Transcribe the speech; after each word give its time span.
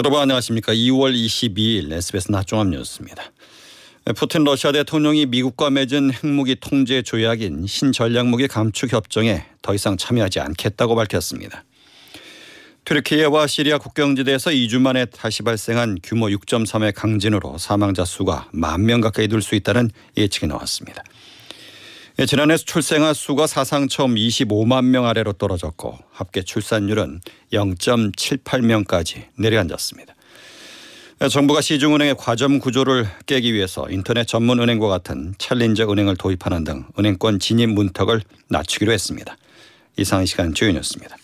여러분 0.00 0.18
안녕하십니까. 0.18 0.72
2월 0.72 1.14
22일 1.14 1.92
SBS 1.92 2.30
낮종합 2.32 2.68
뉴스입니다. 2.68 3.22
푸틴 4.16 4.44
러시아 4.44 4.72
대통령이 4.72 5.26
미국과 5.26 5.68
맺은 5.68 6.14
핵무기 6.14 6.56
통제 6.58 7.02
조약인 7.02 7.66
신전략무기 7.66 8.48
감축 8.48 8.94
협정에 8.94 9.44
더 9.60 9.74
이상 9.74 9.98
참여하지 9.98 10.40
않겠다고 10.40 10.94
밝혔습니다. 10.96 11.64
튀르키예와 12.86 13.46
시리아 13.46 13.76
국경지대에서 13.76 14.52
2주 14.52 14.80
만에 14.80 15.04
다시 15.04 15.42
발생한 15.42 15.98
규모 16.02 16.28
6.3의 16.28 16.94
강진으로 16.94 17.58
사망자 17.58 18.06
수가 18.06 18.48
만 18.52 18.86
명 18.86 19.02
가까이 19.02 19.28
늘 19.28 19.42
수 19.42 19.54
있다는 19.54 19.90
예측이 20.16 20.46
나왔습니다. 20.46 21.04
예, 22.20 22.26
지난해 22.26 22.58
출생아 22.58 23.14
수가 23.14 23.46
사상 23.46 23.88
처음 23.88 24.14
25만 24.14 24.84
명 24.84 25.06
아래로 25.06 25.32
떨어졌고 25.32 25.98
합계 26.12 26.42
출산율은 26.42 27.22
0.78명까지 27.50 29.22
내려앉았습니다. 29.38 30.14
예, 31.22 31.28
정부가 31.28 31.62
시중은행의 31.62 32.16
과점 32.18 32.58
구조를 32.58 33.08
깨기 33.24 33.54
위해서 33.54 33.86
인터넷 33.88 34.26
전문 34.26 34.60
은행과 34.60 34.86
같은 34.86 35.34
challenger 35.38 35.90
은행을 35.90 36.16
도입하는 36.16 36.64
등 36.64 36.84
은행권 36.98 37.38
진입 37.38 37.70
문턱을 37.70 38.20
낮추기로 38.50 38.92
했습니다. 38.92 39.38
이상 39.96 40.22
이 40.22 40.26
시간 40.26 40.52
주인이었습니다. 40.52 41.16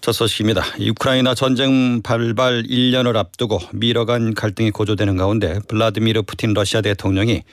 첫 0.00 0.10
소식입니다. 0.10 0.64
우크라이나 0.80 1.36
전쟁 1.36 2.02
발발 2.02 2.64
1년을 2.64 3.14
앞두고 3.14 3.60
미러 3.74 4.06
간 4.06 4.34
갈등이 4.34 4.72
고조되는 4.72 5.16
가운데 5.16 5.60
블라드미르 5.68 6.22
푸틴 6.22 6.52
러시아 6.52 6.80
대통령이 6.80 7.44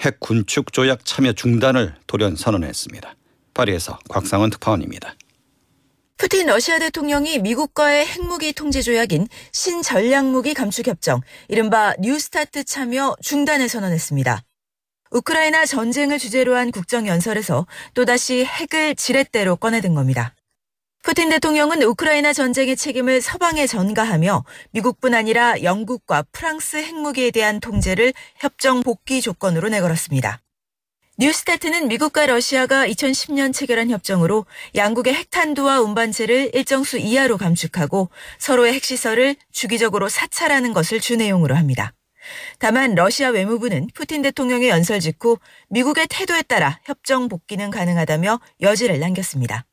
핵 0.00 0.20
군축 0.20 0.72
조약 0.72 1.04
참여 1.04 1.32
중단을 1.32 1.94
돌연 2.06 2.36
선언했습니다. 2.36 3.14
파리에서 3.54 3.98
곽상원 4.08 4.50
특파원입니다. 4.50 5.14
푸틴 6.18 6.46
러시아 6.46 6.78
대통령이 6.78 7.40
미국과의 7.40 8.06
핵무기 8.06 8.52
통제 8.52 8.80
조약인 8.80 9.28
신전략무기 9.52 10.54
감축 10.54 10.86
협정, 10.86 11.20
이른바 11.48 11.94
뉴스타트 11.98 12.64
참여 12.64 13.16
중단을 13.20 13.68
선언했습니다. 13.68 14.42
우크라이나 15.10 15.66
전쟁을 15.66 16.18
주제로 16.18 16.56
한 16.56 16.70
국정연설에서 16.70 17.66
또다시 17.94 18.44
핵을 18.44 18.94
지렛대로 18.94 19.56
꺼내든 19.56 19.94
겁니다. 19.94 20.35
푸틴 21.06 21.28
대통령은 21.28 21.84
우크라이나 21.84 22.32
전쟁의 22.32 22.74
책임을 22.74 23.20
서방에 23.20 23.68
전가하며 23.68 24.44
미국뿐 24.72 25.14
아니라 25.14 25.62
영국과 25.62 26.24
프랑스 26.32 26.78
핵무기에 26.78 27.30
대한 27.30 27.60
통제를 27.60 28.12
협정 28.38 28.82
복귀 28.82 29.20
조건으로 29.20 29.68
내걸었습니다. 29.68 30.40
뉴스타트는 31.18 31.86
미국과 31.86 32.26
러시아가 32.26 32.88
2010년 32.88 33.54
체결한 33.54 33.88
협정으로 33.88 34.46
양국의 34.74 35.14
핵탄두와 35.14 35.80
운반체를 35.80 36.50
일정 36.54 36.82
수 36.82 36.98
이하로 36.98 37.36
감축하고 37.36 38.10
서로의 38.38 38.72
핵시설을 38.72 39.36
주기적으로 39.52 40.08
사찰하는 40.08 40.72
것을 40.72 40.98
주 40.98 41.14
내용으로 41.14 41.54
합니다. 41.54 41.92
다만 42.58 42.96
러시아 42.96 43.28
외무부는 43.28 43.90
푸틴 43.94 44.22
대통령의 44.22 44.70
연설 44.70 44.98
직후 44.98 45.38
미국의 45.68 46.08
태도에 46.10 46.42
따라 46.42 46.80
협정 46.82 47.28
복귀는 47.28 47.70
가능하다며 47.70 48.40
여지를 48.60 48.98
남겼습니다. 48.98 49.66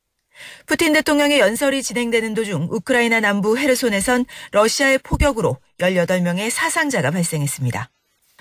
푸틴 0.66 0.94
대통령의 0.94 1.40
연설이 1.40 1.84
진행되는 1.84 2.34
도중 2.34 2.68
우크라이나 2.72 3.20
남부 3.20 3.58
헤르손에선 3.58 4.26
러시아의 4.52 5.00
포격으로 5.00 5.58
18명의 5.80 6.50
사상자가 6.50 7.12
발생했습니다. 7.12 7.90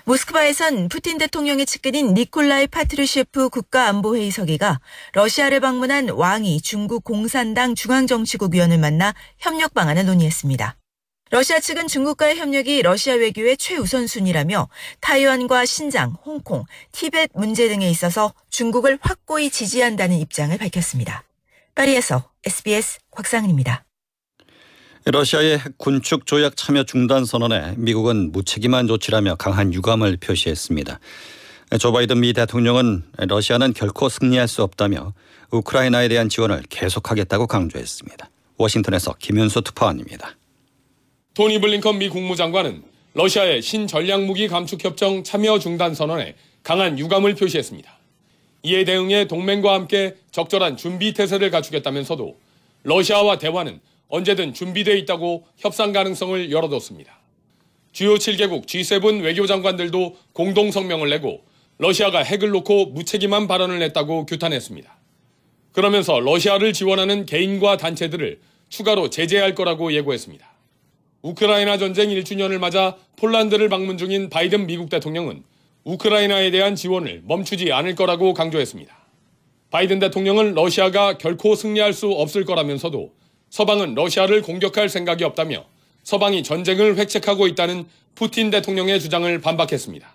모스크바에선 0.05 0.89
푸틴 0.89 1.17
대통령의 1.17 1.65
측근인 1.65 2.13
니콜라이 2.13 2.67
파트르셰프 2.67 3.47
국가안보회의 3.47 4.31
서기가 4.31 4.81
러시아를 5.13 5.61
방문한 5.61 6.09
왕이 6.09 6.61
중국 6.61 7.05
공산당 7.05 7.73
중앙정치국 7.73 8.53
위원을 8.53 8.79
만나 8.79 9.13
협력 9.37 9.73
방안을 9.73 10.05
논의했습니다. 10.05 10.75
러시아 11.29 11.59
측은 11.59 11.87
중국과의 11.87 12.35
협력이 12.35 12.81
러시아 12.81 13.15
외교의 13.15 13.57
최우선순위라며 13.57 14.67
타이완과 14.99 15.65
신장, 15.65 16.15
홍콩, 16.25 16.65
티벳 16.91 17.31
문제 17.33 17.67
등에 17.69 17.89
있어서 17.89 18.33
중국을 18.49 18.99
확고히 19.01 19.49
지지한다는 19.49 20.17
입장을 20.17 20.55
밝혔습니다. 20.57 21.23
파리에서 21.75 22.29
SBS 22.45 22.99
곽상은입니다. 23.09 23.85
러시아의 25.05 25.57
핵 25.57 25.77
군축 25.77 26.25
조약 26.25 26.55
참여 26.55 26.83
중단 26.83 27.25
선언에 27.25 27.73
미국은 27.77 28.31
무책임한 28.31 28.87
조치라며 28.87 29.35
강한 29.35 29.73
유감을 29.73 30.17
표시했습니다. 30.17 30.99
조 31.79 31.91
바이든 31.91 32.19
미 32.19 32.33
대통령은 32.33 33.03
러시아는 33.17 33.73
결코 33.73 34.07
승리할 34.07 34.47
수 34.47 34.61
없다며 34.61 35.13
우크라이나에 35.51 36.07
대한 36.07 36.29
지원을 36.29 36.63
계속하겠다고 36.69 37.47
강조했습니다. 37.47 38.29
워싱턴에서 38.57 39.15
김윤수 39.19 39.63
특파원입니다. 39.63 40.37
토니 41.33 41.59
블링컨 41.59 41.97
미 41.97 42.09
국무장관은 42.09 42.83
러시아의 43.15 43.61
신전략무기 43.61 44.47
감축 44.47 44.85
협정 44.85 45.23
참여 45.23 45.59
중단 45.59 45.95
선언에 45.95 46.35
강한 46.61 46.97
유감을 46.97 47.33
표시했습니다. 47.35 47.92
이에 48.63 48.85
대응해 48.85 49.27
동맹과 49.27 49.73
함께 49.73 50.15
적절한 50.31 50.77
준비 50.77 51.13
태세를 51.13 51.51
갖추겠다면서도 51.51 52.37
러시아와 52.83 53.37
대화는 53.37 53.81
언제든 54.07 54.53
준비되어 54.53 54.95
있다고 54.95 55.45
협상 55.57 55.91
가능성을 55.91 56.49
열어뒀습니다. 56.49 57.19
주요 57.91 58.15
7개국 58.15 58.65
G7 58.65 59.21
외교장관들도 59.21 60.15
공동 60.31 60.71
성명을 60.71 61.09
내고 61.09 61.43
러시아가 61.77 62.23
핵을 62.23 62.49
놓고 62.51 62.87
무책임한 62.87 63.47
발언을 63.47 63.79
냈다고 63.79 64.25
규탄했습니다. 64.25 64.97
그러면서 65.73 66.19
러시아를 66.19 66.71
지원하는 66.71 67.25
개인과 67.25 67.77
단체들을 67.77 68.39
추가로 68.69 69.09
제재할 69.09 69.55
거라고 69.55 69.91
예고했습니다. 69.93 70.53
우크라이나 71.21 71.77
전쟁 71.77 72.09
1주년을 72.09 72.59
맞아 72.59 72.95
폴란드를 73.17 73.69
방문 73.69 73.97
중인 73.97 74.29
바이든 74.29 74.67
미국 74.67 74.89
대통령은 74.89 75.43
우크라이나에 75.83 76.51
대한 76.51 76.75
지원을 76.75 77.21
멈추지 77.25 77.71
않을 77.71 77.95
거라고 77.95 78.33
강조했습니다. 78.33 78.95
바이든 79.69 79.99
대통령은 79.99 80.53
러시아가 80.53 81.17
결코 81.17 81.55
승리할 81.55 81.93
수 81.93 82.11
없을 82.11 82.45
거라면서도 82.45 83.11
서방은 83.49 83.95
러시아를 83.95 84.41
공격할 84.41 84.87
생각이 84.87 85.23
없다며 85.23 85.65
서방이 86.03 86.43
전쟁을 86.43 86.97
획책하고 86.97 87.47
있다는 87.47 87.85
푸틴 88.15 88.49
대통령의 88.49 88.99
주장을 88.99 89.41
반박했습니다. 89.41 90.07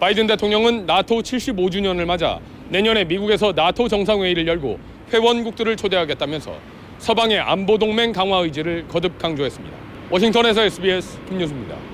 바이든 0.00 0.26
대통령은 0.26 0.86
나토 0.86 1.22
75주년을 1.22 2.04
맞아 2.04 2.40
내년에 2.68 3.04
미국에서 3.04 3.52
나토 3.52 3.88
정상회의를 3.88 4.46
열고 4.46 4.78
회원국들을 5.12 5.76
초대하겠다면서 5.76 6.58
서방의 6.98 7.38
안보 7.38 7.78
동맹 7.78 8.12
강화 8.12 8.38
의지를 8.38 8.88
거듭 8.88 9.18
강조했습니다. 9.18 9.76
워싱턴에서 10.10 10.62
SBS 10.62 11.18
김유수입니다. 11.28 11.93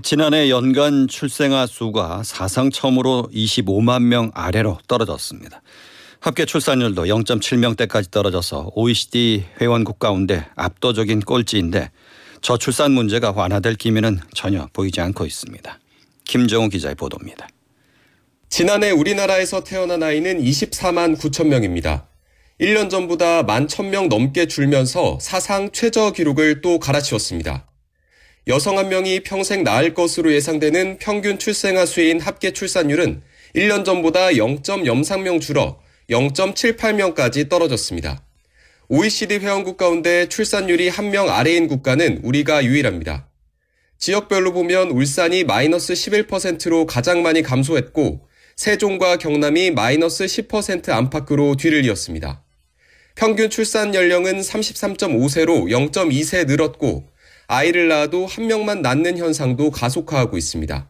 지난해 0.00 0.48
연간 0.48 1.06
출생아 1.06 1.66
수가 1.66 2.22
사상 2.24 2.70
처음으로 2.70 3.28
25만 3.30 4.02
명 4.04 4.30
아래로 4.32 4.78
떨어졌습니다. 4.88 5.60
합계 6.18 6.46
출산율도 6.46 7.04
0.7명대까지 7.04 8.10
떨어져서 8.10 8.70
OECD 8.74 9.44
회원국 9.60 9.98
가운데 9.98 10.46
압도적인 10.56 11.20
꼴찌인데 11.20 11.90
저출산 12.40 12.92
문제가 12.92 13.32
완화될 13.32 13.74
기미는 13.74 14.18
전혀 14.34 14.66
보이지 14.72 15.00
않고 15.02 15.26
있습니다. 15.26 15.78
김정우 16.24 16.70
기자의 16.70 16.94
보도입니다. 16.94 17.46
지난해 18.48 18.90
우리나라에서 18.92 19.62
태어난 19.62 20.02
아이는 20.02 20.42
24만 20.42 21.18
9천 21.18 21.48
명입니다. 21.48 22.08
1년 22.60 22.88
전보다 22.88 23.42
1만 23.42 23.68
1명 23.68 24.08
넘게 24.08 24.46
줄면서 24.46 25.18
사상 25.20 25.70
최저 25.70 26.12
기록을 26.12 26.62
또 26.62 26.78
갈아치웠습니다. 26.78 27.66
여성 28.48 28.78
한 28.78 28.88
명이 28.88 29.20
평생 29.20 29.62
낳을 29.62 29.94
것으로 29.94 30.32
예상되는 30.32 30.98
평균 30.98 31.38
출생아 31.38 31.86
수인 31.86 32.20
합계 32.20 32.50
출산율은 32.50 33.22
1년 33.54 33.84
전보다 33.84 34.30
0.03명 34.30 35.40
줄어 35.40 35.78
0.78명까지 36.10 37.48
떨어졌습니다. 37.48 38.24
OECD 38.88 39.36
회원국 39.36 39.76
가운데 39.76 40.28
출산율이 40.28 40.88
한 40.88 41.10
명 41.10 41.28
아래인 41.30 41.68
국가는 41.68 42.20
우리가 42.22 42.64
유일합니다. 42.64 43.28
지역별로 43.98 44.52
보면 44.52 44.90
울산이 44.90 45.44
마이너스 45.44 45.92
11%로 45.92 46.86
가장 46.86 47.22
많이 47.22 47.42
감소했고 47.42 48.26
세종과 48.56 49.18
경남이 49.18 49.70
마이너스 49.70 50.24
10% 50.24 50.88
안팎으로 50.90 51.54
뒤를 51.56 51.84
이었습니다. 51.84 52.42
평균 53.14 53.50
출산 53.50 53.94
연령은 53.94 54.40
33.5세로 54.40 55.70
0.2세 55.70 56.46
늘었고 56.46 57.11
아이를 57.52 57.88
낳아도 57.88 58.24
한 58.24 58.46
명만 58.46 58.80
낳는 58.80 59.18
현상도 59.18 59.70
가속화하고 59.70 60.38
있습니다. 60.38 60.88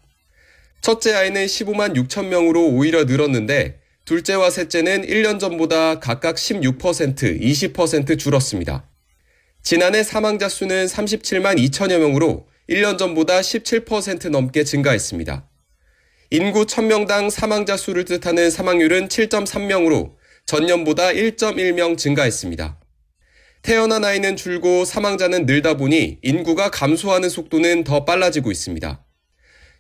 첫째 0.81 1.13
아이는 1.13 1.47
15만 1.47 1.97
6천 1.97 2.27
명으로 2.27 2.69
오히려 2.69 3.03
늘었는데 3.03 3.81
둘째와 4.05 4.49
셋째는 4.49 5.05
1년 5.05 5.41
전보다 5.41 5.99
각각 5.99 6.37
16%, 6.37 7.41
20% 7.41 8.17
줄었습니다. 8.17 8.89
지난해 9.65 10.05
사망자 10.05 10.49
수는 10.49 10.87
37만 10.87 11.59
2천여 11.59 11.99
명으로 11.99 12.47
1년 12.71 12.97
전보다 12.97 13.41
17% 13.41 14.29
넘게 14.29 14.63
증가했습니다. 14.63 15.49
인구 16.31 16.65
1000명당 16.65 17.31
사망자 17.31 17.77
수를 17.77 18.05
뜻하는 18.05 18.51
사망률은 18.53 19.09
7.3명으로 19.09 20.15
전년보다 20.47 21.09
1.1명 21.09 21.99
증가했습니다. 21.99 22.82
태어난 23.63 24.05
아이는 24.05 24.35
줄고 24.35 24.85
사망자는 24.85 25.47
늘다 25.47 25.77
보니 25.77 26.19
인구가 26.23 26.69
감소하는 26.69 27.29
속도는 27.29 27.85
더 27.85 28.05
빨라지고 28.05 28.51
있습니다. 28.51 29.05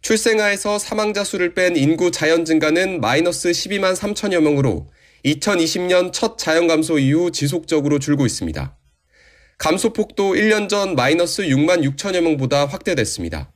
출생아에서 0.02 0.78
사망자 0.78 1.24
수를 1.24 1.54
뺀 1.54 1.76
인구 1.76 2.12
자연 2.12 2.44
증가는 2.44 3.00
마이너스 3.00 3.50
12만 3.50 3.96
3천여 3.96 4.40
명으로 4.40 4.88
2020년 5.24 6.12
첫 6.12 6.38
자연 6.38 6.68
감소 6.68 6.98
이후 6.98 7.32
지속적으로 7.32 7.98
줄고 7.98 8.24
있습니다. 8.24 8.76
감소폭도 9.58 10.34
1년 10.34 10.68
전 10.68 10.94
마이너스 10.94 11.42
6만 11.42 11.82
6천여 11.82 12.20
명보다 12.20 12.66
확대됐습니다. 12.66 13.52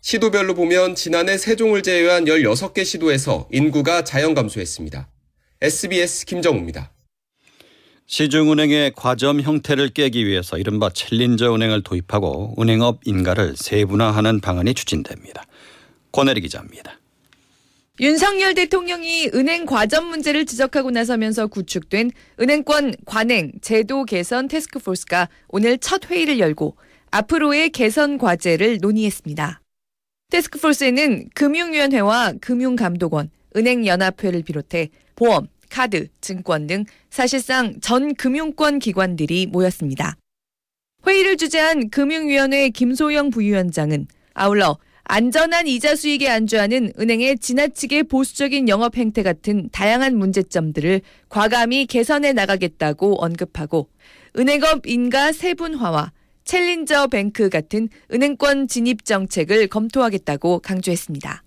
시도별로 0.00 0.54
보면 0.54 0.94
지난해 0.94 1.36
세종을 1.36 1.82
제외한 1.82 2.24
16개 2.24 2.84
시도에서 2.84 3.46
인구가 3.52 4.04
자연 4.04 4.34
감소했습니다. 4.34 5.10
SBS 5.60 6.24
김정우입니다. 6.24 6.92
시중은행의 8.10 8.94
과점 8.96 9.40
형태를 9.40 9.90
깨기 9.90 10.26
위해서 10.26 10.58
이른바 10.58 10.90
챌린저 10.90 11.54
은행을 11.54 11.84
도입하고 11.84 12.56
은행업 12.58 13.02
인가를 13.04 13.54
세분화하는 13.56 14.40
방안이 14.40 14.74
추진됩니다. 14.74 15.44
권혜리 16.10 16.40
기자입니다. 16.40 16.98
윤석열 18.00 18.54
대통령이 18.54 19.30
은행 19.32 19.64
과점 19.64 20.08
문제를 20.08 20.44
지적하고 20.44 20.90
나서면서 20.90 21.46
구축된 21.46 22.10
은행권 22.40 22.96
관행 23.06 23.52
제도 23.62 24.04
개선 24.04 24.48
테스크포스가 24.48 25.28
오늘 25.46 25.78
첫 25.78 26.10
회의를 26.10 26.40
열고 26.40 26.76
앞으로의 27.12 27.70
개선 27.70 28.18
과제를 28.18 28.78
논의했습니다. 28.80 29.60
테스크포스에는 30.32 31.28
금융위원회와 31.36 32.32
금융감독원, 32.40 33.30
은행연합회를 33.54 34.42
비롯해 34.42 34.88
보험, 35.14 35.46
카드, 35.70 36.08
증권 36.20 36.66
등 36.66 36.84
사실상 37.08 37.80
전 37.80 38.14
금융권 38.14 38.78
기관들이 38.80 39.46
모였습니다. 39.46 40.16
회의를 41.06 41.36
주재한 41.38 41.88
금융위원회 41.88 42.68
김소영 42.68 43.30
부위원장은 43.30 44.06
아울러 44.34 44.76
안전한 45.04 45.66
이자 45.66 45.96
수익에 45.96 46.28
안주하는 46.28 46.92
은행의 46.98 47.38
지나치게 47.38 48.04
보수적인 48.04 48.68
영업 48.68 48.96
행태 48.96 49.22
같은 49.22 49.68
다양한 49.72 50.16
문제점들을 50.16 51.00
과감히 51.28 51.86
개선해 51.86 52.32
나가겠다고 52.32 53.24
언급하고 53.24 53.88
은행업 54.36 54.86
인가 54.86 55.32
세분화와 55.32 56.12
챌린저 56.44 57.08
뱅크 57.08 57.48
같은 57.48 57.88
은행권 58.12 58.68
진입 58.68 59.04
정책을 59.04 59.66
검토하겠다고 59.66 60.60
강조했습니다. 60.60 61.42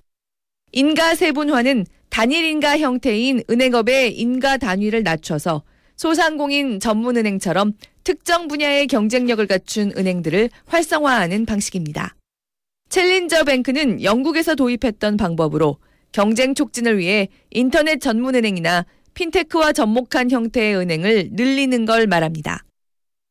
인가 0.74 1.16
세분화는 1.16 1.86
단일 2.14 2.46
인가 2.46 2.78
형태인 2.78 3.42
은행업의 3.50 4.16
인가 4.20 4.58
단위를 4.58 5.02
낮춰서 5.02 5.64
소상공인 5.96 6.80
전문은행처럼 6.80 7.74
특정 8.04 8.48
분야의 8.48 8.86
경쟁력을 8.86 9.44
갖춘 9.48 9.92
은행들을 9.98 10.52
활성화하는 10.68 11.48
방식입니다. 11.48 12.16
챌린저 12.90 13.46
뱅크는 13.46 14.04
영국에서 14.04 14.54
도입했던 14.54 15.18
방법으로 15.18 15.78
경쟁 16.12 16.54
촉진을 16.54 17.00
위해 17.00 17.30
인터넷 17.50 18.00
전문은행이나 18.00 18.86
핀테크와 19.16 19.74
접목한 19.74 20.30
형태의 20.30 20.76
은행을 20.76 21.30
늘리는 21.32 21.86
걸 21.86 22.06
말합니다. 22.06 22.64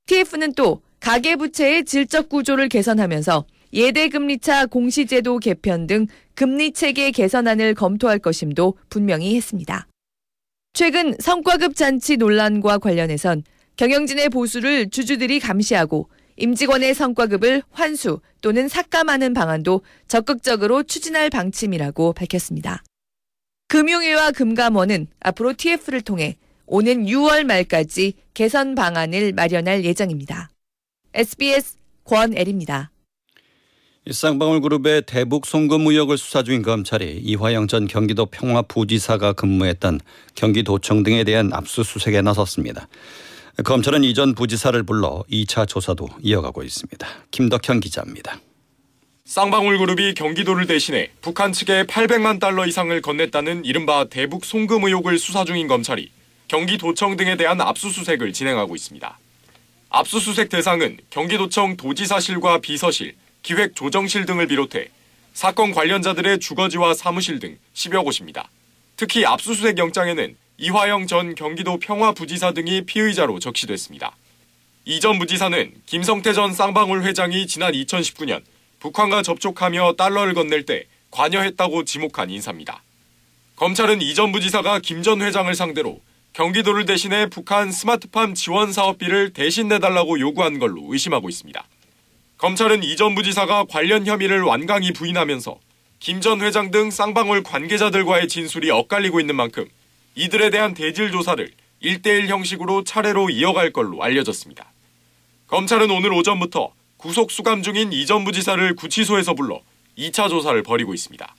TF는 0.07 0.55
또 0.55 0.83
가계부채의 0.99 1.85
질적 1.85 2.29
구조를 2.29 2.69
개선하면서 2.69 3.45
예대금리차 3.73 4.67
공시제도 4.67 5.39
개편 5.39 5.87
등 5.87 6.07
금리 6.35 6.73
체계 6.73 7.11
개선안을 7.11 7.75
검토할 7.75 8.19
것임도 8.19 8.77
분명히 8.89 9.37
했습니다. 9.37 9.87
최근 10.73 11.15
성과급 11.19 11.77
잔치 11.77 12.17
논란과 12.17 12.79
관련해선 12.79 13.45
경영진의 13.77 14.29
보수를 14.29 14.91
주주들이 14.91 15.41
감시하고 15.41 16.09
임직원의 16.37 16.95
성과급을 16.95 17.63
환수 17.71 18.21
또는 18.41 18.69
삭감하는 18.69 19.35
방안도 19.35 19.83
적극적으로 20.09 20.83
추진할 20.83 21.31
방침이라고 21.31 22.15
밝혔습니다. 22.15 22.83
금융위와 23.69 24.33
금감원은 24.33 25.09
앞으로 25.21 25.55
TF를 25.55 26.01
통해 26.03 26.37
오는 26.67 27.05
6월 27.05 27.45
말까지 27.45 28.15
개선 28.35 28.75
방안을 28.75 29.33
마련할 29.33 29.85
예정입니다. 29.85 30.51
SBS 31.15 31.77
권애리입니다. 32.05 32.91
쌍방울 34.11 34.63
그룹의 34.63 35.03
대북 35.03 35.47
송금 35.47 35.87
의혹을 35.87 36.19
수사 36.19 36.43
중인 36.43 36.63
검찰이 36.63 37.21
이화영 37.23 37.69
전 37.69 37.87
경기도 37.87 38.27
평화부지사가 38.27 39.35
근무했던 39.35 40.01
경기도청 40.35 41.05
등에 41.05 41.23
대한 41.23 41.53
압수수색에 41.53 42.21
나섰습니다. 42.21 42.89
검찰은 43.63 44.03
이전 44.03 44.35
부지사를 44.35 44.83
불러 44.83 45.23
2차 45.31 45.69
조사도 45.69 46.09
이어가고 46.21 46.65
있습니다. 46.65 47.07
김덕현 47.31 47.79
기자입니다. 47.79 48.41
쌍방울 49.25 49.79
그룹이 49.79 50.15
경기도를 50.15 50.67
대신해 50.67 51.11
북한 51.21 51.53
측에 51.53 51.85
800만 51.85 52.41
달러 52.41 52.67
이상을 52.67 53.01
건넸다는 53.03 53.65
이른바 53.65 54.07
대북 54.11 54.45
송금 54.45 54.83
의혹을 54.83 55.17
수사 55.17 55.45
중인 55.45 55.69
검찰이 55.69 56.11
경기도청 56.49 57.17
등에 57.17 57.37
대한 57.37 57.61
압수수색을 57.61 58.33
진행하고 58.33 58.75
있습니다. 58.75 59.19
압수수색 59.91 60.49
대상은 60.49 60.99
경기도청 61.11 61.77
도지사실과 61.77 62.59
비서실, 62.59 63.15
기획조정실 63.43 64.27
등을 64.27 64.47
비롯해 64.47 64.89
사건 65.35 65.73
관련자들의 65.73 66.41
주거지와 66.41 66.95
사무실 66.95 67.39
등 67.39 67.59
10여 67.75 68.05
곳입니다. 68.05 68.49
특히 68.97 69.25
압수수색 69.25 69.79
영장에는 69.79 70.37
이화영 70.59 71.07
전 71.07 71.35
경기도 71.35 71.79
평화부지사 71.79 72.53
등이 72.53 72.83
피의자로 72.87 73.39
적시됐습니다. 73.41 74.15
이 74.85 75.01
전 75.01 75.19
부지사는 75.19 75.75
김성태 75.87 76.33
전 76.33 76.53
쌍방울 76.53 77.05
회장이 77.05 77.47
지난 77.47 77.73
2019년 77.73 78.43
북한과 78.81 79.23
접촉하며 79.23 79.95
달러를 79.97 80.35
건넬 80.35 80.67
때 80.67 80.85
관여했다고 81.11 81.85
지목한 81.85 82.31
인사입니다. 82.31 82.83
검찰은 83.57 84.03
이 84.03 84.15
전 84.15 84.33
부지사가 84.33 84.81
김 84.81 85.03
전 85.03 85.23
회장을 85.23 85.53
상대로 85.55 86.01
경기도를 86.33 86.85
대신해 86.87 87.27
북한 87.29 87.71
스마트팜 87.71 88.35
지원 88.35 88.73
사업비를 88.73 89.33
대신 89.33 89.69
내달라고 89.69 90.19
요구한 90.19 90.59
걸로 90.59 90.83
의심하고 90.89 91.29
있습니다. 91.29 91.65
검찰은 92.43 92.83
이 92.83 92.97
전 92.97 93.15
부지사가 93.15 93.67
관련 93.71 94.05
혐의를 94.05 94.43
완강히 94.43 94.93
부인하면서 94.93 95.61
김 96.01 96.21
전 96.21 96.41
회장 96.41 96.73
등 96.73 96.91
쌍방울 96.91 97.45
관계자들과의 97.45 98.27
진술이 98.27 98.69
엇갈리고 98.69 99.21
있는 99.21 99.37
만큼 99.37 99.69
이들에 100.17 100.51
대한 100.51 100.75
대질 100.75 101.13
조사를 101.13 101.49
1대1 101.85 102.27
형식으로 102.27 102.83
차례로 102.83 103.31
이어갈 103.31 103.73
걸로 103.73 104.03
알려졌습니다. 104.03 104.73
검찰은 105.47 105.89
오늘 105.93 106.13
오전부터 106.13 106.73
구속 106.97 107.31
수감 107.31 107.63
중인 107.63 107.93
이 107.93 108.07
전 108.07 108.25
부지사를 108.25 108.75
구치소에서 108.75 109.35
불러 109.35 109.61
2차 109.97 110.29
조사를 110.29 110.61
벌이고 110.65 110.95
있습니다. 110.95 111.37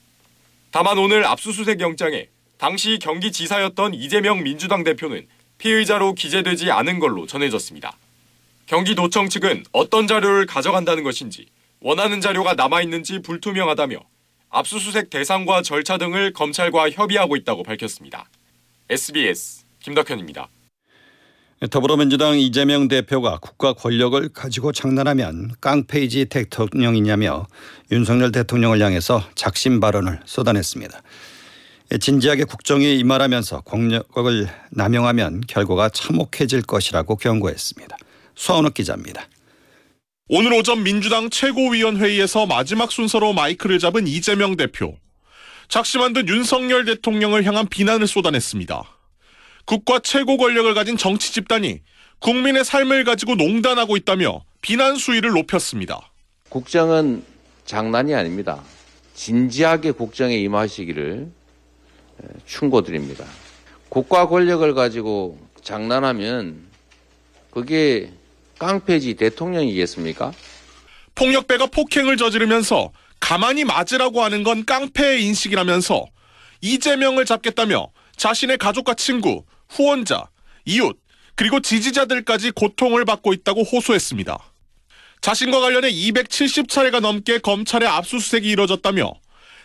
다만 0.71 0.97
오늘 0.97 1.25
압수수색 1.25 1.81
영장에 1.81 2.27
당시 2.57 2.97
경기지사였던 3.01 3.93
이재명 3.93 4.41
민주당 4.41 4.85
대표는 4.85 5.27
피의자로 5.57 6.13
기재되지 6.13 6.71
않은 6.71 6.99
걸로 6.99 7.27
전해졌습니다. 7.27 7.97
경기도청 8.65 9.29
측은 9.29 9.63
어떤 9.71 10.07
자료를 10.07 10.45
가져간다는 10.45 11.03
것인지 11.03 11.47
원하는 11.81 12.21
자료가 12.21 12.53
남아있는지 12.53 13.21
불투명하다며 13.21 13.97
압수수색 14.49 15.09
대상과 15.09 15.63
절차 15.63 15.97
등을 15.97 16.31
검찰과 16.31 16.91
협의하고 16.91 17.35
있다고 17.35 17.63
밝혔습니다. 17.63 18.29
SBS 18.89 19.63
김덕현입니다. 19.79 20.47
더불어민주당 21.69 22.37
이재명 22.37 22.87
대표가 22.87 23.37
국가 23.39 23.73
권력을 23.73 24.27
가지고 24.29 24.71
장난하면 24.71 25.51
깡페이지 25.61 26.25
대통령이냐며 26.25 27.47
윤석열 27.91 28.31
대통령을 28.31 28.81
향해서 28.81 29.23
작심 29.35 29.79
발언을 29.79 30.19
쏟아냈습니다. 30.25 31.01
진지하게 31.99 32.43
국정에 32.45 32.93
임하라면서 32.93 33.61
권력을 33.61 34.47
남용하면 34.71 35.41
결과가 35.47 35.89
참혹해질 35.89 36.63
것이라고 36.63 37.15
경고했습니다. 37.15 37.97
수원욱 38.35 38.73
기자입니다. 38.73 39.27
오늘 40.29 40.53
오전 40.53 40.83
민주당 40.83 41.29
최고위원회의에서 41.29 42.45
마지막 42.45 42.91
순서로 42.91 43.33
마이크를 43.33 43.79
잡은 43.79 44.07
이재명 44.07 44.55
대표. 44.55 44.97
작심한 45.67 46.13
듯 46.13 46.27
윤석열 46.27 46.85
대통령을 46.85 47.43
향한 47.45 47.67
비난을 47.67 48.07
쏟아냈습니다. 48.07 48.83
국가 49.65 49.99
최고 49.99 50.37
권력을 50.37 50.73
가진 50.73 50.97
정치 50.97 51.33
집단이 51.33 51.81
국민의 52.19 52.63
삶을 52.63 53.03
가지고 53.03 53.35
농단하고 53.35 53.97
있다며 53.97 54.43
비난 54.61 54.95
수위를 54.95 55.31
높였습니다. 55.31 56.11
국정은 56.49 57.23
장난이 57.65 58.13
아닙니다. 58.13 58.63
진지하게 59.13 59.91
국정에 59.91 60.37
임하시기를 60.37 61.29
충고드립니다. 62.45 63.25
국가 63.89 64.27
권력을 64.27 64.73
가지고 64.73 65.39
장난하면 65.61 66.65
그게 67.51 68.11
깡패지 68.63 69.15
대통령이겠습니까? 69.15 70.31
폭력배가 71.15 71.67
폭행을 71.67 72.17
저지르면서 72.17 72.91
가만히 73.19 73.63
맞으라고 73.63 74.23
하는 74.23 74.43
건 74.43 74.65
깡패의 74.65 75.23
인식이라면서 75.25 76.05
이재명을 76.61 77.25
잡겠다며 77.25 77.89
자신의 78.15 78.57
가족과 78.57 78.93
친구, 78.93 79.43
후원자, 79.69 80.29
이웃, 80.65 80.97
그리고 81.35 81.59
지지자들까지 81.59 82.51
고통을 82.51 83.05
받고 83.05 83.33
있다고 83.33 83.63
호소했습니다. 83.63 84.37
자신과 85.21 85.59
관련해 85.59 85.91
270차례가 85.91 86.99
넘게 86.99 87.39
검찰의 87.39 87.87
압수수색이 87.87 88.49
이뤄졌다며 88.49 89.13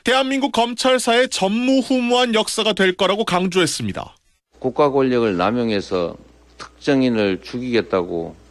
대한민국 0.05 0.53
검찰사의 0.53 1.29
전무후무한 1.29 2.35
역사가 2.35 2.73
될 2.73 2.97
거라고 2.97 3.25
강조했습니다. 3.25 4.17
국가 4.59 4.91
권력을 4.91 5.37
남용해서 5.37 6.17
특정인을 6.59 7.43
죽이겠다고 7.43 8.48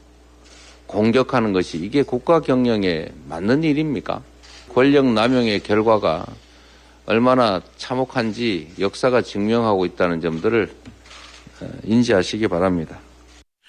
공격하는 0.87 1.53
것이 1.53 1.77
이게 1.77 2.01
국가 2.01 2.39
경영에 2.39 3.07
맞는 3.27 3.63
일입니까? 3.63 4.23
권력 4.73 5.05
남용의 5.05 5.61
결과가 5.61 6.25
얼마나 7.05 7.61
참혹한지 7.77 8.73
역사가 8.79 9.21
증명하고 9.21 9.85
있다는 9.85 10.21
점들을 10.21 10.69
어, 11.61 11.69
인지하시기 11.83 12.47
바랍니다. 12.47 12.99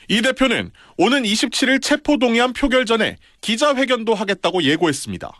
이 0.08 0.22
대표는 0.22 0.70
오는 0.96 1.22
27일 1.22 1.82
체포동의안 1.82 2.52
표결 2.52 2.86
전에 2.86 3.16
기자회견도 3.40 4.14
하겠다고 4.14 4.62
예고했습니다. 4.62 5.30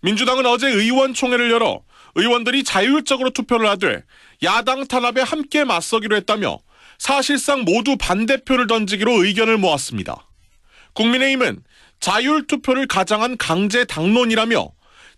민주당은 0.00 0.46
어제 0.46 0.68
의원총회를 0.68 1.50
열어 1.50 1.82
의원들이 2.14 2.64
자율적으로 2.64 3.30
투표를 3.30 3.68
하되 3.68 4.02
야당 4.42 4.86
탄압에 4.86 5.20
함께 5.20 5.64
맞서기로 5.64 6.16
했다며 6.16 6.58
사실상 6.98 7.62
모두 7.62 7.96
반대표를 7.96 8.66
던지기로 8.66 9.24
의견을 9.24 9.58
모았습니다. 9.58 10.27
국민의힘은 10.98 11.62
자율투표를 12.00 12.88
가장한 12.88 13.36
강제 13.36 13.84
당론이라며 13.84 14.68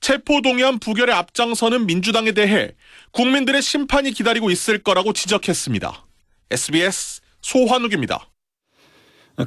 체포동의안 0.01 0.79
부결에 0.79 1.13
앞장서는 1.13 1.87
민주당에 1.87 2.33
대해 2.33 2.73
국민들의 3.13 3.63
심판이 3.63 4.13
기다리고 4.13 4.51
있을 4.51 4.83
거라고 4.83 5.15
지적했습니다. 5.15 6.05
SBS 6.51 7.21
소환욱입니다. 7.41 8.29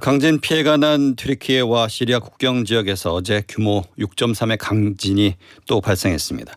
강진 0.02 0.40
피해가 0.42 0.78
난 0.78 1.16
튀르키예와 1.16 1.88
시리아 1.88 2.18
국경 2.18 2.66
지역에서 2.66 3.14
어제 3.14 3.44
규모 3.48 3.84
6.3의 4.00 4.58
강진이 4.60 5.36
또 5.68 5.82
발생했습니다. 5.82 6.52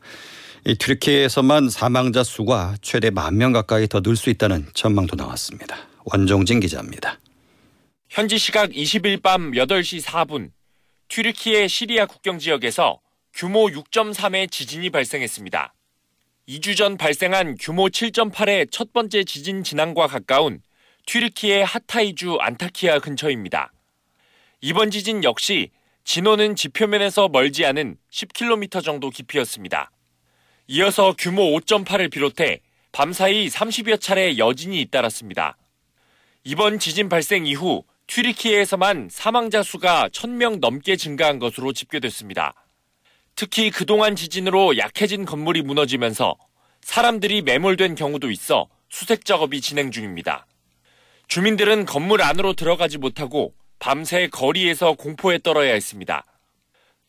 이 0.69 0.75
튀르키예에서만 0.77 1.69
사망자 1.69 2.23
수가 2.25 2.77
최대 2.81 3.11
만 3.11 3.37
명 3.37 3.53
가까이 3.53 3.87
더 3.89 4.01
늘 4.01 4.17
수 4.17 4.31
있다는 4.31 4.67
전망도 4.73 5.17
나왔습니다. 5.17 5.77
원종진 6.07 6.61
기자입니다. 6.61 7.19
현지 8.09 8.39
시각 8.39 8.71
20일 8.71 9.21
밤 9.21 9.51
8시 9.51 10.03
4분 10.03 10.51
튀르키예 11.09 11.69
시리아 11.69 12.07
국경 12.07 12.39
지역에서 12.39 13.01
규모 13.35 13.67
6.3의 13.67 14.51
지진이 14.51 14.91
발생했습니다. 14.91 15.75
2주 16.49 16.77
전 16.77 16.97
발생한 16.97 17.57
규모 17.61 17.89
7.8의 17.89 18.71
첫 18.71 18.93
번째 18.93 19.25
지진 19.25 19.65
진앙과 19.65 20.07
가까운 20.07 20.63
튀르키예 21.07 21.63
하타이주 21.63 22.39
안타키아 22.41 23.01
근처입니다. 23.01 23.73
이번 24.61 24.91
지진 24.91 25.23
역시 25.25 25.71
진원은 26.05 26.55
지표면에서 26.55 27.29
멀지 27.29 27.67
않은 27.67 27.99
10km 28.11 28.83
정도 28.85 29.11
깊이였습니다. 29.11 29.91
이어서 30.69 31.15
규모 31.19 31.43
5.8을 31.59 32.11
비롯해 32.11 32.61
밤사이 32.93 33.49
30여 33.49 34.01
차례 34.01 34.39
여진이 34.39 34.81
잇따랐습니다. 34.81 35.59
이번 36.45 36.79
지진 36.79 37.09
발생 37.09 37.45
이후 37.45 37.85
튀르키예에서만 38.07 39.09
사망자 39.11 39.63
수가 39.63 40.09
1000명 40.09 40.61
넘게 40.61 40.97
증가한 40.97 41.39
것으로 41.39 41.73
집계됐습니다. 41.73 42.55
특히 43.35 43.71
그동안 43.71 44.17
지진으로 44.17 44.79
약해진 44.79 45.25
건물이 45.25 45.63
무너지면서 45.63 46.37
사람들이 46.81 47.43
매몰된 47.43 47.95
경우도 47.95 48.31
있어 48.31 48.69
수색 48.89 49.25
작업이 49.25 49.61
진행 49.61 49.91
중입니다. 49.91 50.47
주민들은 51.29 51.85
건물 51.85 52.23
안으로 52.23 52.55
들어가지 52.55 52.99
못하고 52.99 53.55
밤새 53.79 54.29
거리에서 54.29 54.93
공포에 54.93 55.39
떨어야 55.39 55.75
했습니다. 55.75 56.25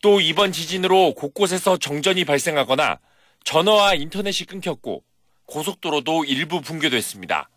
또 0.02 0.20
이번 0.20 0.52
지진으로 0.52 1.14
곳곳에서 1.14 1.76
정전이 1.76 2.24
발생하거나 2.24 2.98
전화와 3.44 3.94
인터넷이 3.94 4.46
끊겼고 4.46 5.02
고속도로도 5.46 6.24
일부 6.24 6.60
붕괴됐습니다. 6.60 7.48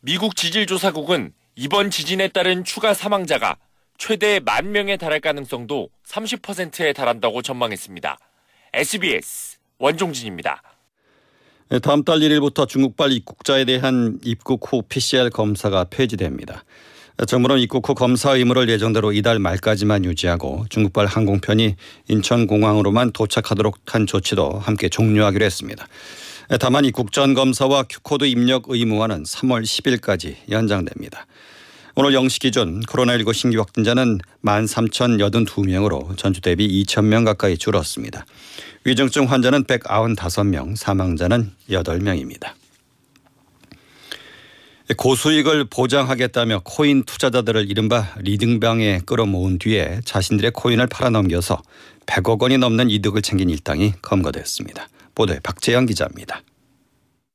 미국 0.00 0.36
지질조사국은 0.36 1.32
이번 1.60 1.90
지진에 1.90 2.28
따른 2.28 2.62
추가 2.62 2.94
사망자가 2.94 3.56
최대 3.98 4.38
만 4.38 4.70
명에 4.70 4.96
달할 4.96 5.20
가능성도 5.20 5.88
30%에 6.06 6.92
달한다고 6.92 7.42
전망했습니다. 7.42 8.16
SBS 8.74 9.58
원종진입니다. 9.80 10.62
네, 11.70 11.80
다음 11.80 12.04
달 12.04 12.20
1일부터 12.20 12.68
중국발 12.68 13.10
입국자에 13.10 13.64
대한 13.64 14.20
입국 14.22 14.72
후 14.72 14.82
PCR 14.82 15.30
검사가 15.30 15.86
폐지됩니다. 15.90 16.62
정부는 17.26 17.58
입국 17.58 17.88
후 17.88 17.96
검사 17.96 18.36
의무를 18.36 18.68
예정대로 18.68 19.10
이달 19.10 19.40
말까지만 19.40 20.04
유지하고 20.04 20.64
중국발 20.70 21.06
항공편이 21.06 21.74
인천공항으로만 22.06 23.10
도착하도록 23.10 23.80
한 23.86 24.06
조치도 24.06 24.60
함께 24.60 24.88
종료하기로 24.88 25.44
했습니다. 25.44 25.88
다만 26.56 26.86
입국 26.86 27.12
전 27.12 27.34
검사와 27.34 27.84
Q코드 27.90 28.24
입력 28.24 28.64
의무화는 28.68 29.24
3월 29.24 29.64
10일까지 29.64 30.36
연장됩니다. 30.50 31.26
오늘 31.94 32.12
0시 32.12 32.40
기준 32.40 32.80
코로나19 32.80 33.34
신규 33.34 33.58
확진자는 33.58 34.20
13,082명으로 34.42 36.16
전주 36.16 36.40
대비 36.40 36.66
2,000명 36.84 37.26
가까이 37.26 37.58
줄었습니다. 37.58 38.24
위중증 38.84 39.24
환자는 39.30 39.64
195명, 39.64 40.74
사망자는 40.74 41.50
8명입니다. 41.68 42.52
고수익을 44.96 45.66
보장하겠다며 45.66 46.62
코인 46.64 47.02
투자자들을 47.04 47.70
이른바 47.70 48.14
리딩방에 48.20 49.00
끌어모은 49.04 49.58
뒤에 49.58 50.00
자신들의 50.06 50.52
코인을 50.52 50.86
팔아넘겨서 50.86 51.60
100억 52.06 52.40
원이 52.40 52.56
넘는 52.56 52.88
이득을 52.88 53.20
챙긴 53.20 53.50
일당이 53.50 53.92
검거됐습니다. 54.00 54.88
보도에 55.18 55.40
박재영 55.40 55.86
기자입니다. 55.86 56.42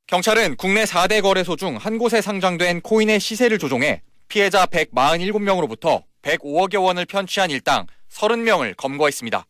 경찰은 0.07 0.55
국내 0.55 0.85
4대 0.85 1.21
거래소 1.21 1.57
중 1.57 1.77
한 1.77 1.97
곳에 1.97 2.21
상장된 2.21 2.81
코인의 2.81 3.19
시세를 3.19 3.59
조종해 3.59 4.01
피해자 4.29 4.65
147명으로부터 4.65 6.03
105억여 6.21 6.81
원을 6.81 7.05
편취한 7.05 7.51
일당 7.51 7.85
30명을 8.09 8.77
검거했습니다. 8.77 9.45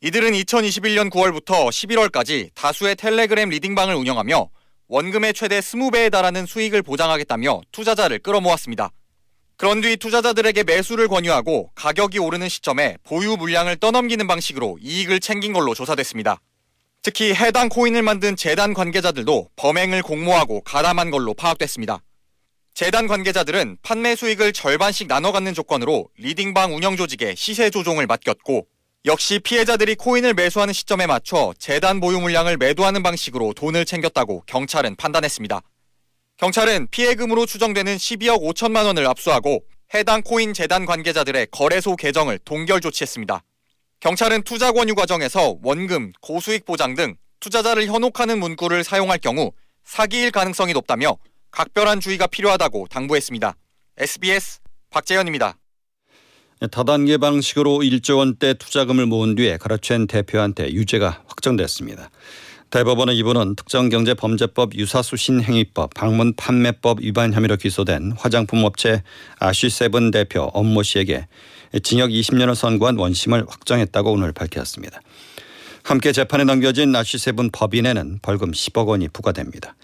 이들은 0.00 0.32
2021년 0.32 1.10
9월부터 1.10 1.68
11월까지 1.68 2.50
다수의 2.54 2.96
텔레그램 2.96 3.50
리딩방을 3.50 3.94
운영하며 3.94 4.48
원금의 4.88 5.34
최대 5.34 5.60
20배에 5.60 6.10
달하는 6.10 6.46
수익을 6.46 6.82
보장하겠다며 6.82 7.60
투자자를 7.72 8.20
끌어모았습니다. 8.20 8.90
그런 9.58 9.80
뒤 9.82 9.96
투자자들에게 9.96 10.64
매수를 10.64 11.08
권유하고 11.08 11.72
가격이 11.74 12.18
오르는 12.20 12.48
시점에 12.48 12.96
보유 13.02 13.36
물량을 13.36 13.76
떠넘기는 13.76 14.26
방식으로 14.26 14.78
이익을 14.80 15.20
챙긴 15.20 15.52
걸로 15.52 15.74
조사됐습니다. 15.74 16.40
특히 17.06 17.32
해당 17.32 17.68
코인을 17.68 18.02
만든 18.02 18.34
재단 18.34 18.74
관계자들도 18.74 19.50
범행을 19.54 20.02
공모하고 20.02 20.62
가담한 20.62 21.12
걸로 21.12 21.34
파악됐습니다. 21.34 22.02
재단 22.74 23.06
관계자들은 23.06 23.78
판매 23.80 24.16
수익을 24.16 24.52
절반씩 24.52 25.06
나눠 25.06 25.30
갖는 25.30 25.54
조건으로 25.54 26.08
리딩방 26.18 26.74
운영 26.74 26.96
조직에 26.96 27.36
시세 27.36 27.70
조종을 27.70 28.08
맡겼고 28.08 28.66
역시 29.04 29.38
피해자들이 29.38 29.94
코인을 29.94 30.34
매수하는 30.34 30.74
시점에 30.74 31.06
맞춰 31.06 31.54
재단 31.60 32.00
보유 32.00 32.18
물량을 32.18 32.56
매도하는 32.56 33.04
방식으로 33.04 33.52
돈을 33.52 33.84
챙겼다고 33.84 34.42
경찰은 34.48 34.96
판단했습니다. 34.96 35.60
경찰은 36.38 36.88
피해금으로 36.90 37.46
추정되는 37.46 37.98
12억 37.98 38.42
5천만 38.42 38.84
원을 38.84 39.06
압수하고 39.06 39.62
해당 39.94 40.22
코인 40.22 40.54
재단 40.54 40.84
관계자들의 40.84 41.46
거래소 41.52 41.94
계정을 41.94 42.40
동결 42.40 42.80
조치했습니다. 42.80 43.44
경찰은 44.00 44.42
투자 44.42 44.72
권유 44.72 44.94
과정에서 44.94 45.56
원금, 45.62 46.12
고수익 46.20 46.64
보장 46.64 46.94
등 46.94 47.16
투자자를 47.40 47.86
현혹하는 47.86 48.38
문구를 48.38 48.84
사용할 48.84 49.18
경우 49.18 49.52
사기일 49.84 50.30
가능성이 50.30 50.72
높다며 50.72 51.16
각별한 51.50 52.00
주의가 52.00 52.26
필요하다고 52.26 52.88
당부했습니다. 52.90 53.54
SBS 53.98 54.60
박재현입니다. 54.90 55.56
다단계 56.70 57.18
방식으로 57.18 57.78
1조 57.78 58.18
원대 58.18 58.54
투자금을 58.54 59.06
모은 59.06 59.34
뒤에 59.34 59.56
가로챈 59.56 60.08
대표한테 60.08 60.72
유죄가 60.72 61.22
확정됐습니다. 61.26 62.10
대법원은 62.70 63.14
이분은 63.14 63.56
특정경제범죄법 63.56 64.74
유사수신행위법 64.74 65.94
방문 65.94 66.34
판매법 66.34 67.00
위반 67.00 67.32
혐의로 67.32 67.56
기소된 67.56 68.12
화장품 68.18 68.64
업체 68.64 69.02
아쉬세븐 69.38 70.10
대표 70.10 70.50
엄모 70.52 70.82
씨에게 70.82 71.28
징역 71.82 72.10
20년을 72.10 72.54
선고한 72.54 72.96
원심을 72.96 73.44
확정했다고 73.48 74.12
오늘 74.12 74.32
밝혔습니다. 74.32 75.00
함께 75.82 76.12
재판에 76.12 76.44
넘겨진 76.44 76.94
아쉬세븐 76.96 77.50
법인에는 77.52 78.18
벌금 78.20 78.50
10억 78.50 78.88
원이 78.88 79.08
부과됩니다. 79.08 79.76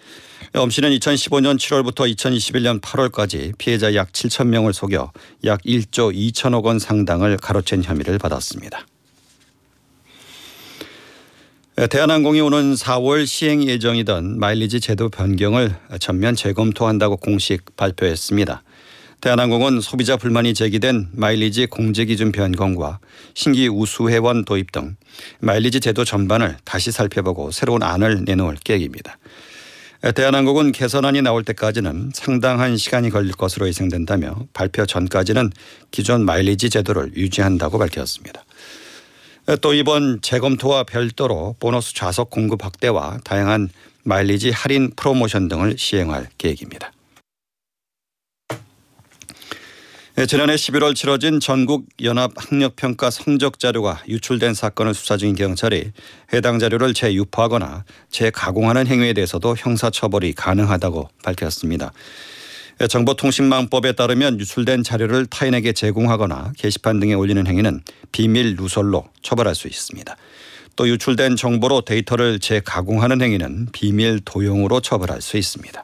엄 0.54 0.68
씨는 0.68 0.90
2015년 0.90 1.56
7월부터 1.58 2.12
2021년 2.14 2.80
8월까지 2.80 3.56
피해자 3.56 3.94
약 3.94 4.12
7천 4.12 4.48
명을 4.48 4.74
속여 4.74 5.12
약 5.44 5.62
1조 5.62 6.14
2천억 6.14 6.64
원 6.64 6.78
상당을 6.78 7.36
가로챈 7.36 7.84
혐의를 7.84 8.18
받았습니다. 8.18 8.86
대한항공이 11.88 12.40
오는 12.42 12.74
4월 12.74 13.26
시행 13.26 13.66
예정이던 13.66 14.38
마일리지 14.38 14.80
제도 14.80 15.08
변경을 15.08 15.74
전면 16.00 16.36
재검토한다고 16.36 17.16
공식 17.16 17.76
발표했습니다. 17.76 18.62
대한항공은 19.22 19.80
소비자 19.82 20.16
불만이 20.16 20.52
제기된 20.52 21.10
마일리지 21.12 21.66
공제 21.66 22.06
기준 22.06 22.32
변경과 22.32 22.98
신규 23.34 23.60
우수회원 23.68 24.44
도입 24.44 24.72
등 24.72 24.96
마일리지 25.38 25.78
제도 25.78 26.04
전반을 26.04 26.56
다시 26.64 26.90
살펴보고 26.90 27.52
새로운 27.52 27.84
안을 27.84 28.24
내놓을 28.24 28.56
계획입니다. 28.64 29.18
대한항공은 30.16 30.72
개선안이 30.72 31.22
나올 31.22 31.44
때까지는 31.44 32.10
상당한 32.12 32.76
시간이 32.76 33.10
걸릴 33.10 33.30
것으로 33.30 33.68
예상된다며 33.68 34.34
발표 34.52 34.86
전까지는 34.86 35.52
기존 35.92 36.24
마일리지 36.24 36.68
제도를 36.68 37.16
유지한다고 37.16 37.78
밝혔습니다. 37.78 38.44
또 39.60 39.72
이번 39.72 40.20
재검토와 40.20 40.82
별도로 40.82 41.54
보너스 41.60 41.94
좌석 41.94 42.30
공급 42.30 42.64
확대와 42.64 43.18
다양한 43.22 43.68
마일리지 44.02 44.50
할인 44.50 44.90
프로모션 44.96 45.46
등을 45.46 45.78
시행할 45.78 46.26
계획입니다. 46.38 46.90
네, 50.22 50.26
지난해 50.26 50.54
11월 50.54 50.94
치러진 50.94 51.40
전국 51.40 51.88
연합 52.04 52.30
학력 52.36 52.76
평가 52.76 53.10
성적 53.10 53.58
자료가 53.58 54.04
유출된 54.06 54.54
사건을 54.54 54.94
수사 54.94 55.16
중인 55.16 55.34
경찰이 55.34 55.90
해당 56.32 56.60
자료를 56.60 56.94
재유포하거나 56.94 57.84
재가공하는 58.08 58.86
행위에 58.86 59.14
대해서도 59.14 59.56
형사 59.58 59.90
처벌이 59.90 60.32
가능하다고 60.32 61.08
밝혔습니다. 61.24 61.92
네, 62.78 62.86
정보통신망법에 62.86 63.94
따르면 63.94 64.38
유출된 64.38 64.84
자료를 64.84 65.26
타인에게 65.26 65.72
제공하거나 65.72 66.52
게시판 66.56 67.00
등에 67.00 67.14
올리는 67.14 67.44
행위는 67.44 67.82
비밀 68.12 68.54
누설로 68.54 69.08
처벌할 69.22 69.56
수 69.56 69.66
있습니다. 69.66 70.16
또 70.76 70.88
유출된 70.88 71.34
정보로 71.34 71.80
데이터를 71.80 72.38
재가공하는 72.38 73.20
행위는 73.22 73.70
비밀 73.72 74.20
도용으로 74.20 74.78
처벌할 74.78 75.20
수 75.20 75.36
있습니다. 75.36 75.82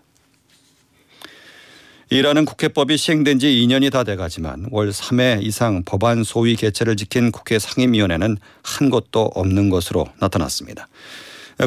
이라는 2.10 2.46
국회법이 2.46 2.96
시행된 2.96 3.38
지 3.38 3.48
2년이 3.48 3.92
다 3.92 4.02
돼가지만 4.02 4.66
월 4.70 4.88
3회 4.88 5.42
이상 5.42 5.82
법안 5.84 6.24
소위 6.24 6.56
개최를 6.56 6.96
지킨 6.96 7.30
국회 7.30 7.58
상임위원회는 7.58 8.38
한 8.62 8.90
곳도 8.90 9.30
없는 9.34 9.68
것으로 9.68 10.06
나타났습니다. 10.18 10.88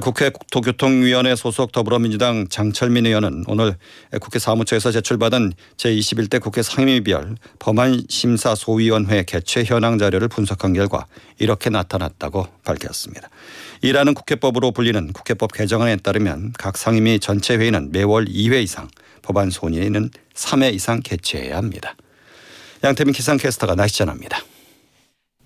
국회 0.02 0.30
국토교통위원회 0.30 1.36
소속 1.36 1.74
더불어민주당 1.74 2.48
장철민 2.48 3.06
의원은 3.06 3.44
오늘 3.48 3.76
국회 4.22 4.40
사무처에서 4.40 4.90
제출받은 4.92 5.54
제21대 5.78 6.42
국회 6.42 6.64
상임위별 6.64 7.36
법안심사 7.60 8.56
소위원회 8.56 9.24
개최 9.24 9.64
현황 9.66 10.00
자료를 10.00 10.28
분석한 10.30 10.74
결과 10.74 11.06
이렇게 11.38 11.70
나타났다고 11.70 12.48
밝혔습니다. 12.64 13.30
이라는 13.82 14.14
국회법으로 14.14 14.72
불리는 14.72 15.12
국회법 15.12 15.52
개정안에 15.52 15.98
따르면 15.98 16.54
각 16.58 16.78
상임위 16.78 17.20
전체 17.20 17.58
회의는 17.58 17.92
매월 17.92 18.26
2회 18.26 18.64
이상 18.64 18.88
법안 19.22 19.50
소위는 19.50 20.10
3회 20.42 20.74
이상 20.74 21.00
개최해야 21.02 21.58
합니다. 21.58 21.96
양태민 22.84 23.14
기상캐스터가 23.14 23.76
날씨 23.76 24.00
전합니다. 24.00 24.40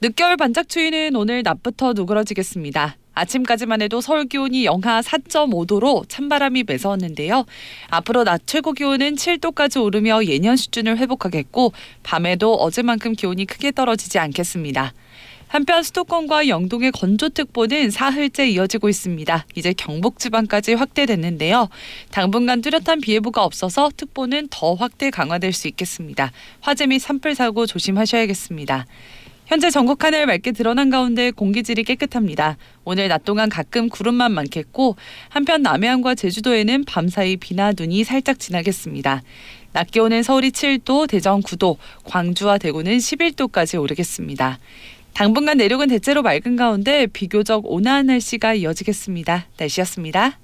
늦겨울 0.01 0.37
반짝 0.37 0.69
추위는 0.69 1.15
오늘 1.15 1.43
낮부터 1.43 1.93
누그러지겠습니다. 1.93 2.97
아침까지만 3.13 3.81
해도 3.81 4.01
서울 4.01 4.25
기온이 4.25 4.65
영하 4.65 5.01
4.5도로 5.01 6.07
찬바람이 6.09 6.63
매서웠는데요. 6.67 7.45
앞으로 7.89 8.25
낮 8.25 8.41
최고 8.45 8.73
기온은 8.73 9.15
7도까지 9.15 9.81
오르며 9.81 10.25
예년 10.25 10.57
수준을 10.57 10.97
회복하겠고 10.97 11.71
밤에도 12.03 12.55
어제만큼 12.55 13.13
기온이 13.13 13.45
크게 13.45 13.71
떨어지지 13.71 14.19
않겠습니다. 14.19 14.93
한편 15.55 15.83
수도권과 15.83 16.50
영동의 16.50 16.91
건조특보는 16.91 17.89
사흘째 17.89 18.45
이어지고 18.45 18.89
있습니다. 18.89 19.45
이제 19.55 19.71
경북 19.71 20.19
지방까지 20.19 20.74
확대됐는데요. 20.74 21.69
당분간 22.12 22.59
뚜렷한 22.59 23.00
비 23.00 23.13
예보가 23.13 23.41
없어서 23.41 23.89
특보는 23.95 24.50
더 24.51 24.74
확대 24.74 25.09
강화될 25.09 25.53
수 25.53 25.69
있겠습니다. 25.69 26.33
화재 26.59 26.88
및 26.88 27.00
산불 27.00 27.35
사고 27.35 27.65
조심하셔야겠습니다. 27.67 28.85
현재 29.45 29.69
전국 29.69 30.03
하늘 30.03 30.25
맑게 30.25 30.51
드러난 30.51 30.89
가운데 30.89 31.31
공기질이 31.31 31.85
깨끗합니다. 31.85 32.57
오늘 32.83 33.07
낮 33.07 33.24
동안 33.24 33.47
가끔 33.47 33.88
구름만 33.88 34.33
많겠고 34.33 34.98
한편 35.29 35.61
남해안과 35.61 36.15
제주도에는 36.15 36.83
밤사이 36.83 37.37
비나 37.37 37.72
눈이 37.72 38.03
살짝 38.03 38.39
지나겠습니다. 38.39 39.24
낮 39.72 39.89
기온은 39.89 40.22
서울이 40.22 40.51
7도, 40.51 41.07
대전 41.07 41.41
9도, 41.41 41.77
광주와 42.03 42.57
대구는 42.57 42.98
11도까지 42.98 43.81
오르겠습니다. 43.81 44.59
당분간 45.15 45.57
내륙은 45.57 45.87
대체로 45.87 46.21
맑은 46.21 46.57
가운데 46.57 47.07
비교적 47.07 47.63
온화한 47.65 48.07
날씨가 48.07 48.53
이어지겠습니다. 48.53 49.47
날씨였습니다. 49.57 50.39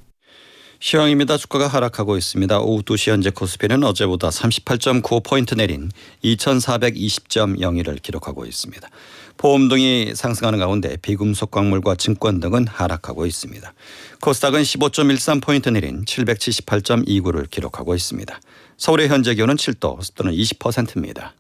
시황입니다. 0.80 1.36
주가가 1.36 1.68
하락하고 1.68 2.18
있습니다. 2.18 2.60
오후 2.62 2.82
2시 2.82 3.12
현재 3.12 3.30
코스피는 3.32 3.84
어제보다 3.84 4.30
38.95포인트 4.30 5.58
내린 5.58 5.92
2420.01을 6.24 8.02
기록하고 8.02 8.46
있습니다. 8.46 8.88
보험 9.36 9.68
등이 9.68 10.14
상승하는 10.16 10.58
가운데 10.58 10.96
비금속 11.02 11.52
광물과 11.52 11.96
증권 11.96 12.40
등은 12.40 12.66
하락하고 12.68 13.26
있습니다. 13.26 13.74
코스닥은 14.22 14.62
15.13포인트 14.62 15.74
내린 15.74 16.06
778.29를 16.06 17.50
기록하고 17.50 17.94
있습니다. 17.94 18.40
서울의 18.78 19.10
현재 19.10 19.36
기온은 19.36 19.56
7도, 19.58 20.02
습도는 20.02 20.32
20%입니다. 20.32 21.34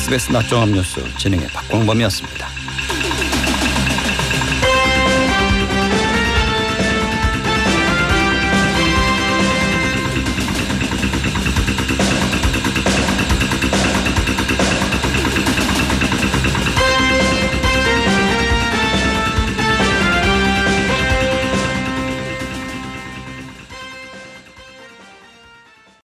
SBS 0.00 0.32
낮종합 0.32 0.70
뉴스 0.70 1.02
진행의 1.18 1.48
박광범이었습니다. 1.48 2.49